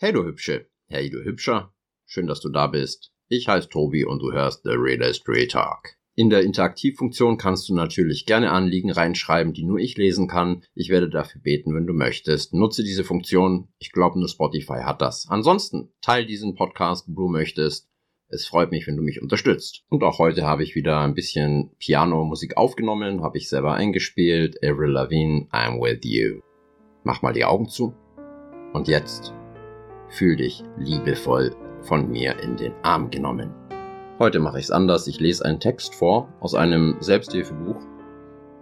Hey 0.00 0.12
du 0.12 0.22
Hübsche, 0.22 0.68
hey 0.86 1.10
du 1.10 1.24
Hübscher, 1.24 1.74
schön, 2.06 2.28
dass 2.28 2.40
du 2.40 2.50
da 2.50 2.68
bist. 2.68 3.10
Ich 3.28 3.48
heiße 3.48 3.68
Tobi 3.68 4.04
und 4.04 4.20
du 4.20 4.30
hörst 4.30 4.62
The 4.62 4.76
Real 4.76 5.02
Estate 5.02 5.48
Talk. 5.48 5.96
In 6.14 6.30
der 6.30 6.42
Interaktivfunktion 6.42 7.36
kannst 7.36 7.68
du 7.68 7.74
natürlich 7.74 8.24
gerne 8.24 8.52
Anliegen 8.52 8.92
reinschreiben, 8.92 9.52
die 9.52 9.64
nur 9.64 9.80
ich 9.80 9.96
lesen 9.96 10.28
kann. 10.28 10.62
Ich 10.76 10.88
werde 10.88 11.10
dafür 11.10 11.40
beten, 11.40 11.74
wenn 11.74 11.88
du 11.88 11.94
möchtest. 11.94 12.54
Nutze 12.54 12.84
diese 12.84 13.02
Funktion. 13.02 13.70
Ich 13.80 13.90
glaube, 13.90 14.20
nur 14.20 14.28
Spotify 14.28 14.82
hat 14.84 15.02
das. 15.02 15.26
Ansonsten 15.28 15.90
teil 16.00 16.26
diesen 16.26 16.54
Podcast, 16.54 17.08
wo 17.08 17.22
du 17.22 17.28
möchtest. 17.28 17.88
Es 18.28 18.46
freut 18.46 18.70
mich, 18.70 18.86
wenn 18.86 18.96
du 18.96 19.02
mich 19.02 19.20
unterstützt. 19.20 19.82
Und 19.88 20.04
auch 20.04 20.20
heute 20.20 20.46
habe 20.46 20.62
ich 20.62 20.76
wieder 20.76 21.00
ein 21.00 21.14
bisschen 21.14 21.72
Piano-Musik 21.80 22.56
aufgenommen, 22.56 23.24
habe 23.24 23.36
ich 23.36 23.48
selber 23.48 23.74
eingespielt. 23.74 24.62
Avril 24.62 24.92
Lavigne, 24.92 25.48
I'm 25.50 25.80
with 25.80 26.04
you. 26.04 26.40
Mach 27.02 27.20
mal 27.22 27.32
die 27.32 27.44
Augen 27.44 27.68
zu. 27.68 27.96
Und 28.72 28.86
jetzt 28.86 29.34
fühl 30.10 30.36
dich 30.36 30.62
liebevoll 30.76 31.54
von 31.82 32.10
mir 32.10 32.38
in 32.40 32.56
den 32.56 32.72
Arm 32.82 33.10
genommen. 33.10 33.54
Heute 34.18 34.40
mache 34.40 34.58
ich 34.58 34.64
es 34.64 34.70
anders. 34.70 35.06
Ich 35.06 35.20
lese 35.20 35.44
einen 35.44 35.60
Text 35.60 35.94
vor 35.94 36.28
aus 36.40 36.54
einem 36.54 36.96
Selbsthilfebuch 37.00 37.80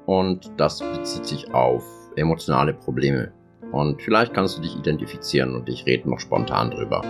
und 0.07 0.53
das 0.57 0.81
bezieht 0.81 1.25
sich 1.25 1.55
auf 1.55 1.85
emotionale 2.17 2.75
Probleme. 2.75 3.33
Und 3.73 4.03
vielleicht 4.03 4.35
kannst 4.35 4.59
du 4.59 4.63
dich 4.63 4.77
identifizieren 4.77 5.55
und 5.55 5.69
ich 5.69 5.87
rede 5.87 6.09
noch 6.09 6.21
spontan 6.21 6.71
drüber. 6.71 7.03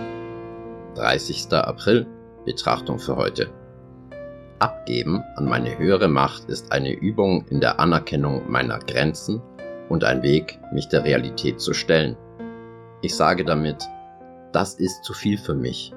30. 0.95 1.53
April 1.53 2.07
Betrachtung 2.45 2.97
für 2.97 3.17
heute. 3.17 3.49
Abgeben 4.59 5.21
an 5.35 5.45
meine 5.45 5.77
höhere 5.77 6.07
Macht 6.07 6.45
ist 6.45 6.71
eine 6.71 6.93
Übung 6.93 7.45
in 7.49 7.59
der 7.59 7.79
Anerkennung 7.79 8.49
meiner 8.49 8.79
Grenzen 8.79 9.41
und 9.89 10.03
ein 10.03 10.23
Weg, 10.23 10.57
mich 10.73 10.87
der 10.87 11.03
Realität 11.03 11.59
zu 11.59 11.73
stellen. 11.73 12.15
Ich 13.01 13.15
sage 13.15 13.45
damit, 13.45 13.87
das 14.57 14.73
ist 14.73 15.03
zu 15.03 15.13
viel 15.13 15.37
für 15.37 15.53
mich. 15.53 15.93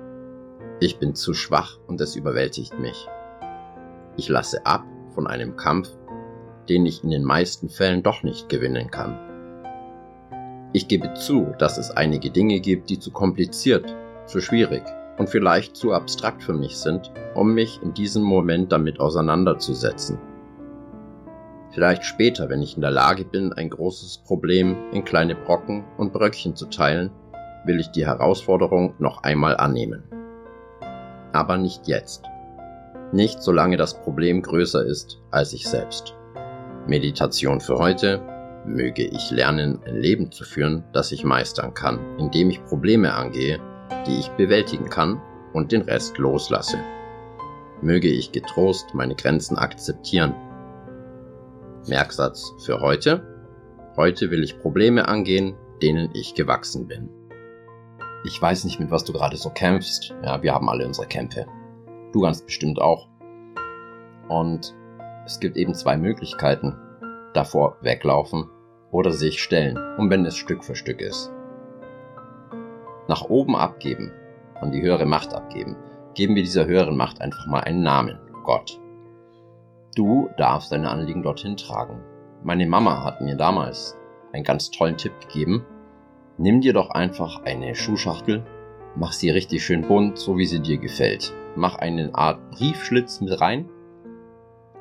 Ich 0.81 0.99
bin 0.99 1.15
zu 1.15 1.33
schwach 1.33 1.79
und 1.87 1.99
es 2.03 2.15
überwältigt 2.15 2.79
mich. 2.79 3.09
Ich 4.19 4.29
lasse 4.29 4.67
ab 4.67 4.85
von 5.15 5.27
einem 5.27 5.57
Kampf, 5.57 5.89
den 6.69 6.85
ich 6.85 7.03
in 7.03 7.09
den 7.09 7.25
meisten 7.25 7.71
Fällen 7.71 8.03
doch 8.03 8.23
nicht 8.23 8.51
gewinnen 8.51 8.91
kann. 8.91 9.19
Ich 10.75 10.89
gebe 10.89 11.15
zu, 11.15 11.55
dass 11.59 11.79
es 11.79 11.91
einige 11.91 12.31
Dinge 12.31 12.61
gibt, 12.61 12.91
die 12.91 12.99
zu 12.99 13.11
kompliziert, 13.13 13.97
zu 14.27 14.43
schwierig 14.43 14.83
und 15.17 15.31
vielleicht 15.31 15.75
zu 15.75 15.95
abstrakt 15.95 16.43
für 16.43 16.53
mich 16.53 16.77
sind, 16.77 17.11
um 17.35 17.55
mich 17.55 17.81
in 17.83 17.95
diesem 17.95 18.23
Moment 18.23 18.73
damit 18.73 19.01
auseinanderzusetzen. 19.01 20.19
Vielleicht 21.71 22.05
später, 22.05 22.51
wenn 22.51 22.61
ich 22.61 22.75
in 22.75 22.83
der 22.83 22.91
Lage 22.91 23.25
bin, 23.25 23.55
ein 23.55 23.71
großes 23.71 24.19
Problem 24.19 24.77
in 24.93 25.03
kleine 25.03 25.35
Brocken 25.35 25.83
und 25.97 26.13
Bröckchen 26.13 26.55
zu 26.55 26.67
teilen, 26.67 27.11
will 27.65 27.81
ich 27.81 27.91
die 27.91 28.07
Herausforderung 28.07 28.95
noch 28.99 29.23
einmal 29.23 29.57
annehmen. 29.57 30.03
Aber 31.33 31.57
nicht 31.57 31.87
jetzt. 31.89 32.25
Nicht 33.13 33.43
solange 33.43 33.77
das 33.77 34.01
Problem 34.03 34.43
größer 34.43 34.85
ist 34.85 35.21
als 35.31 35.53
ich 35.53 35.67
selbst. 35.69 36.15
Meditation 36.87 37.61
für 37.61 37.79
heute. 37.79 38.21
Möge 38.67 39.05
ich 39.05 39.31
lernen, 39.31 39.81
ein 39.87 39.97
Leben 39.97 40.31
zu 40.31 40.45
führen, 40.45 40.85
das 40.93 41.13
ich 41.13 41.25
meistern 41.25 41.73
kann, 41.73 41.99
indem 42.19 42.51
ich 42.51 42.65
Probleme 42.67 43.15
angehe 43.15 43.59
die 44.07 44.19
ich 44.19 44.29
bewältigen 44.31 44.89
kann 44.89 45.21
und 45.53 45.73
den 45.73 45.83
Rest 45.83 46.19
loslasse. 46.19 46.79
Möge 47.83 48.09
ich 48.09 48.33
getrost 48.33 48.95
meine 48.95 49.15
Grenzen 49.15 49.57
akzeptieren. 49.57 50.35
Merksatz 51.89 52.53
für 52.65 52.81
heute. 52.81 53.27
Heute 53.97 54.31
will 54.31 54.43
ich 54.43 54.59
Probleme 54.59 55.09
angehen, 55.09 55.55
denen 55.83 56.11
ich 56.15 56.35
gewachsen 56.35 56.87
bin. 56.87 57.09
Ich 58.25 58.41
weiß 58.41 58.65
nicht, 58.65 58.81
mit 58.81 58.91
was 58.91 59.05
du 59.05 59.13
gerade 59.13 59.37
so 59.37 59.51
kämpfst. 59.51 60.15
Ja, 60.23 60.43
wir 60.43 60.55
haben 60.55 60.69
alle 60.69 60.87
unsere 60.87 61.07
Kämpfe. 61.07 61.47
Du 62.13 62.21
ganz 62.21 62.43
bestimmt 62.43 62.81
auch. 62.81 63.09
Und 64.29 64.75
es 65.25 65.41
gibt 65.41 65.57
eben 65.57 65.75
zwei 65.75 65.97
Möglichkeiten. 65.97 66.77
Davor 67.33 67.77
weglaufen 67.81 68.51
oder 68.91 69.13
sich 69.13 69.41
stellen, 69.41 69.79
und 69.99 70.11
wenn 70.11 70.27
es 70.27 70.37
Stück 70.37 70.65
für 70.65 70.75
Stück 70.75 71.01
ist 71.01 71.33
nach 73.11 73.25
oben 73.29 73.57
abgeben, 73.57 74.13
an 74.61 74.71
die 74.71 74.81
höhere 74.81 75.05
Macht 75.05 75.35
abgeben, 75.35 75.77
geben 76.15 76.37
wir 76.37 76.45
dieser 76.45 76.67
höheren 76.67 76.97
Macht 76.97 77.21
einfach 77.21 77.45
mal 77.47 77.61
einen 77.61 77.83
Namen, 77.83 78.21
Gott. 78.45 78.81
Du 79.97 80.31
darfst 80.37 80.71
deine 80.71 80.89
Anliegen 80.89 81.25
dorthin 81.25 81.57
tragen. 81.57 82.01
Meine 82.45 82.67
Mama 82.67 83.03
hat 83.03 83.21
mir 83.21 83.35
damals 83.35 83.99
einen 84.33 84.45
ganz 84.45 84.71
tollen 84.71 84.97
Tipp 84.97 85.13
gegeben. 85.21 85.67
Nimm 86.43 86.63
dir 86.63 86.73
doch 86.73 86.89
einfach 86.89 87.43
eine 87.43 87.75
Schuhschachtel, 87.75 88.43
mach 88.97 89.13
sie 89.13 89.29
richtig 89.29 89.63
schön 89.63 89.83
bunt, 89.83 90.17
so 90.17 90.39
wie 90.39 90.47
sie 90.47 90.61
dir 90.61 90.79
gefällt. 90.79 91.35
Mach 91.55 91.77
eine 91.77 92.15
Art 92.15 92.51
Briefschlitz 92.53 93.21
mit 93.21 93.39
rein 93.43 93.69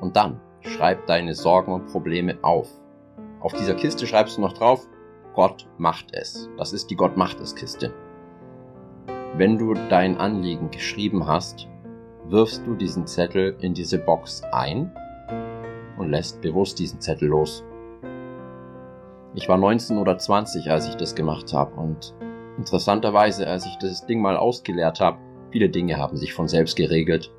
und 0.00 0.16
dann 0.16 0.40
schreib 0.62 1.06
deine 1.06 1.34
Sorgen 1.34 1.74
und 1.74 1.88
Probleme 1.88 2.38
auf. 2.40 2.70
Auf 3.40 3.52
dieser 3.52 3.74
Kiste 3.74 4.06
schreibst 4.06 4.38
du 4.38 4.40
noch 4.40 4.54
drauf, 4.54 4.88
Gott 5.34 5.68
macht 5.76 6.14
es. 6.14 6.48
Das 6.56 6.72
ist 6.72 6.88
die 6.88 6.96
Gott 6.96 7.18
macht 7.18 7.38
es 7.40 7.54
Kiste. 7.54 7.92
Wenn 9.36 9.58
du 9.58 9.74
dein 9.90 10.16
Anliegen 10.16 10.70
geschrieben 10.70 11.26
hast, 11.26 11.68
wirfst 12.24 12.66
du 12.66 12.74
diesen 12.74 13.06
Zettel 13.06 13.54
in 13.60 13.74
diese 13.74 13.98
Box 13.98 14.42
ein 14.50 14.90
und 15.98 16.08
lässt 16.08 16.40
bewusst 16.40 16.78
diesen 16.78 17.02
Zettel 17.02 17.28
los. 17.28 17.62
Ich 19.34 19.48
war 19.48 19.56
19 19.56 19.98
oder 19.98 20.18
20, 20.18 20.70
als 20.70 20.88
ich 20.88 20.96
das 20.96 21.14
gemacht 21.14 21.52
habe 21.52 21.74
und 21.80 22.14
interessanterweise, 22.58 23.46
als 23.46 23.64
ich 23.64 23.76
das 23.78 24.04
Ding 24.06 24.20
mal 24.20 24.36
ausgeleert 24.36 25.00
habe, 25.00 25.18
viele 25.52 25.68
Dinge 25.68 25.98
haben 25.98 26.16
sich 26.16 26.34
von 26.34 26.48
selbst 26.48 26.76
geregelt. 26.76 27.32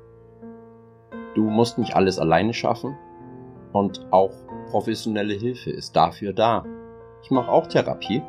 Du 1.34 1.42
musst 1.42 1.78
nicht 1.78 1.94
alles 1.94 2.18
alleine 2.18 2.54
schaffen 2.54 2.96
und 3.72 4.06
auch 4.10 4.32
professionelle 4.70 5.34
Hilfe 5.34 5.70
ist 5.70 5.94
dafür 5.94 6.32
da. 6.32 6.64
Ich 7.22 7.30
mache 7.30 7.50
auch 7.50 7.66
Therapie. 7.66 8.22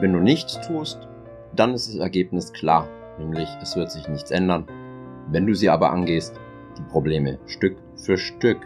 Wenn 0.00 0.12
du 0.12 0.20
nichts 0.20 0.60
tust, 0.60 1.08
dann 1.56 1.74
ist 1.74 1.88
das 1.88 1.96
Ergebnis 1.96 2.52
klar, 2.52 2.88
nämlich 3.18 3.48
es 3.60 3.74
wird 3.74 3.90
sich 3.90 4.08
nichts 4.08 4.30
ändern. 4.30 4.64
Wenn 5.30 5.46
du 5.46 5.54
sie 5.54 5.70
aber 5.70 5.90
angehst, 5.90 6.38
die 6.78 6.82
Probleme 6.82 7.38
Stück 7.46 7.76
für 7.96 8.16
Stück, 8.16 8.58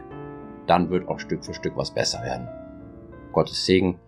dann 0.66 0.90
wird 0.90 1.08
auch 1.08 1.18
Stück 1.18 1.42
für 1.42 1.54
Stück 1.54 1.76
was 1.76 1.90
besser 1.90 2.22
werden. 2.22 2.48
Gottes 3.32 3.64
Segen, 3.66 3.98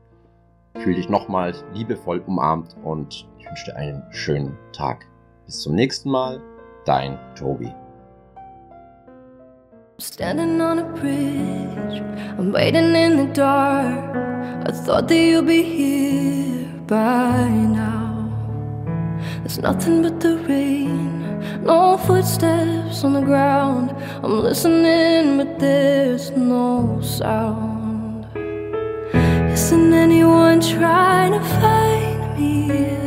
fühl 0.79 0.95
dich 0.95 1.09
nochmals 1.09 1.65
liebevoll 1.73 2.23
umarmt 2.27 2.77
und 2.85 3.27
ich 3.39 3.47
wünsche 3.47 3.67
dir 3.67 3.77
einen 3.77 4.03
schönen 4.11 4.57
Tag. 4.73 5.07
Bis 5.47 5.61
zum 5.61 5.75
nächsten 5.75 6.11
Mal, 6.11 6.41
dein 6.85 7.19
Tobi. 7.35 7.73
Standing 9.99 10.61
on 10.61 10.81
a 10.81 10.83
bridge, 10.83 12.03
I'm 12.37 12.53
waiting 12.53 12.95
in 12.95 13.17
the 13.17 13.33
dark. 13.33 14.17
I 14.67 14.73
thought 14.73 15.09
that 15.09 15.17
you'd 15.17 15.47
be 15.47 15.63
here 15.63 16.67
by 16.87 17.49
now. 17.49 18.29
There's 19.43 19.59
nothing 19.59 20.03
but 20.03 20.21
the 20.21 20.37
rain, 20.49 21.63
no 21.63 21.97
footsteps 21.99 23.05
on 23.05 23.13
the 23.13 23.21
ground. 23.21 23.95
I'm 24.23 24.43
listening, 24.43 25.37
but 25.37 25.61
there's 25.61 26.31
no 26.33 26.99
sound. 27.03 27.74
Anyone 30.03 30.61
trying 30.61 31.33
to 31.33 31.41
find 31.61 32.21
me? 32.37 32.99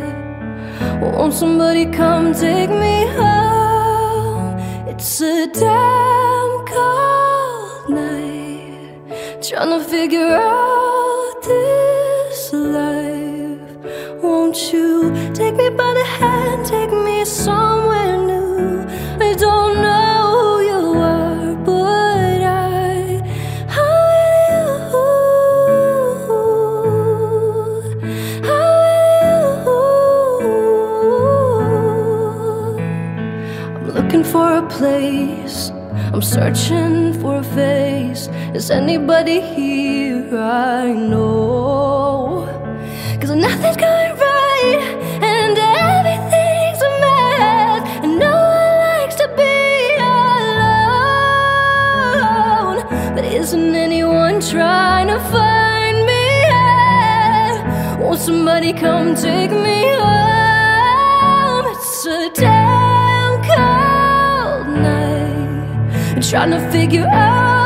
Won't 1.02 1.34
somebody 1.34 1.86
come 1.86 2.34
take 2.34 2.70
me 2.70 3.06
home? 3.20 4.58
It's 4.88 5.22
a 5.22 5.48
damn 5.48 6.52
cold 6.74 7.90
night, 7.90 9.42
trying 9.42 9.72
to 9.78 9.82
figure 9.84 10.36
out 10.36 11.36
this 11.44 12.54
life. 12.54 14.24
Won't 14.24 14.58
you 14.72 15.12
take 15.34 15.56
me 15.56 15.70
by 15.70 15.87
place. 35.28 35.72
I'm 36.14 36.22
searching 36.22 37.14
for 37.22 37.38
a 37.38 37.44
face. 37.44 38.28
Is 38.54 38.70
anybody 38.72 39.42
here 39.42 40.30
I 40.38 40.94
know? 40.94 42.46
Cause 43.20 43.32
nothing's 43.32 43.78
going 43.78 44.16
right 44.28 44.80
and 45.34 45.58
everything's 45.58 46.82
a 46.90 46.92
mess. 47.04 47.82
And 48.04 48.14
no 48.20 48.32
one 48.32 48.76
likes 48.88 49.16
to 49.16 49.28
be 49.40 49.56
alone. 50.12 51.18
But 53.16 53.26
isn't 53.26 53.76
anyone 53.76 54.40
trying 54.40 55.08
to 55.08 55.20
find 55.36 55.98
me? 56.06 56.26
Yeah. 56.52 58.00
Won't 58.00 58.20
somebody 58.20 58.72
come 58.74 59.16
take 59.16 59.52
me 59.52 59.80
home? 59.94 60.28
We're 66.18 66.24
trying 66.24 66.50
to 66.50 66.72
figure 66.72 67.06
out 67.06 67.57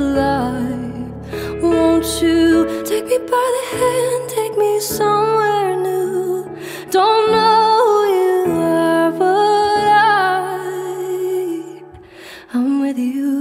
lie. 0.00 1.10
Won't 1.62 2.06
you 2.22 2.82
take 2.84 3.06
me 3.06 3.18
by 3.18 3.46
the 3.56 3.64
hand, 3.76 4.30
take 4.30 4.56
me 4.56 4.80
somewhere 4.80 5.76
new? 5.76 6.48
Don't 6.90 7.30
know 7.32 8.04
you 8.16 8.52
are, 8.52 9.10
but 9.12 9.84
I, 10.16 11.82
I'm 12.54 12.80
with 12.80 12.98
you. 12.98 13.39